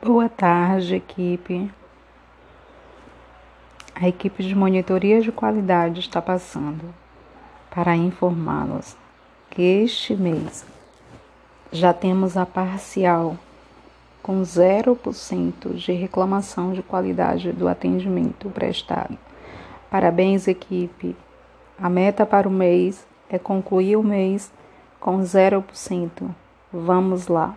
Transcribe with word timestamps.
Boa 0.00 0.26
tarde, 0.26 0.94
equipe. 0.94 1.70
A 3.94 4.08
equipe 4.08 4.42
de 4.42 4.54
monitoria 4.54 5.20
de 5.20 5.30
qualidade 5.30 6.00
está 6.00 6.22
passando 6.22 6.94
para 7.68 7.94
informá-los 7.94 8.96
que 9.50 9.60
este 9.60 10.16
mês 10.16 10.64
já 11.70 11.92
temos 11.92 12.38
a 12.38 12.46
parcial 12.46 13.36
com 14.22 14.40
0% 14.40 15.74
de 15.74 15.92
reclamação 15.92 16.72
de 16.72 16.82
qualidade 16.82 17.52
do 17.52 17.68
atendimento 17.68 18.48
prestado. 18.48 19.18
Parabéns, 19.90 20.48
equipe. 20.48 21.14
A 21.76 21.90
meta 21.90 22.24
para 22.24 22.48
o 22.48 22.52
mês 22.52 23.06
é 23.28 23.38
concluir 23.38 23.96
o 23.96 24.02
mês 24.02 24.50
com 24.98 25.18
0%. 25.18 26.30
Vamos 26.72 27.26
lá. 27.26 27.54